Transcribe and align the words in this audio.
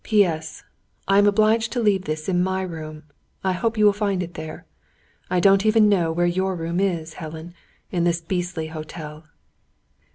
"P.S. 0.03 0.63
I 1.07 1.19
am 1.19 1.27
obliged 1.27 1.71
to 1.73 1.79
leave 1.79 2.05
this 2.05 2.27
in 2.27 2.41
my 2.41 2.63
room. 2.63 3.03
I 3.43 3.51
hope 3.51 3.77
you 3.77 3.85
will 3.85 3.93
find 3.93 4.23
it 4.23 4.33
there. 4.33 4.65
I 5.29 5.39
don't 5.39 5.63
even 5.63 5.87
know 5.89 6.11
where 6.11 6.25
your 6.25 6.55
room 6.55 6.79
is, 6.79 7.13
Helen, 7.13 7.53
in 7.91 8.03
this 8.03 8.19
beastly 8.19 8.69
hotel." 8.69 9.25